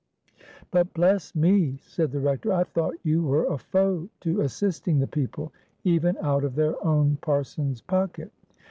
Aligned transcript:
"But, 0.71 0.91
bless 0.95 1.35
me!" 1.35 1.77
said 1.83 2.11
the 2.11 2.19
Rector, 2.19 2.51
"I 2.51 2.63
thought 2.63 2.95
you 3.03 3.21
were 3.21 3.45
a 3.45 3.59
foe 3.59 4.09
to 4.21 4.41
assisting 4.41 4.97
the 4.97 5.05
people, 5.05 5.53
even 5.83 6.17
out 6.21 6.43
of 6.43 6.55
their 6.55 6.83
own 6.83 7.17
parson's 7.21 7.81
pocket." 7.81 8.31